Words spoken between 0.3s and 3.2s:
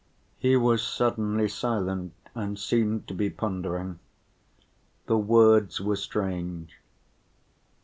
He was suddenly silent and seemed to